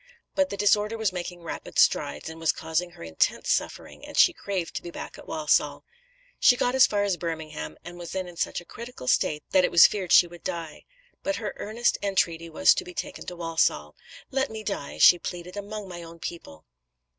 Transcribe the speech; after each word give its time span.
But 0.33 0.49
the 0.49 0.57
disorder 0.57 0.97
was 0.97 1.13
making 1.13 1.43
rapid 1.43 1.77
strides, 1.77 2.27
and 2.27 2.39
was 2.39 2.51
causing 2.51 2.89
her 2.93 3.03
intense 3.03 3.51
suffering, 3.51 4.03
and 4.03 4.17
she 4.17 4.33
craved 4.33 4.73
to 4.77 4.81
be 4.81 4.89
back 4.89 5.19
at 5.19 5.27
Walsall. 5.27 5.83
She 6.39 6.55
got 6.57 6.73
as 6.73 6.87
far 6.87 7.03
as 7.03 7.17
Birmingham, 7.17 7.77
and 7.85 7.99
was 7.99 8.11
then 8.11 8.27
in 8.27 8.35
such 8.35 8.59
a 8.59 8.65
critical 8.65 9.07
state 9.07 9.43
that 9.51 9.63
it 9.63 9.69
was 9.69 9.85
feared 9.85 10.11
she 10.11 10.25
would 10.25 10.43
die. 10.43 10.85
But 11.21 11.35
her 11.35 11.53
earnest 11.57 11.99
entreaty 12.01 12.49
was 12.49 12.73
to 12.73 12.83
be 12.83 12.95
taken 12.95 13.27
to 13.27 13.35
Walsall. 13.35 13.95
"Let 14.31 14.49
me 14.49 14.63
die," 14.63 14.97
she 14.97 15.19
pleaded, 15.19 15.55
"among 15.55 15.87
my 15.87 16.01
own 16.01 16.17
people." 16.17 16.65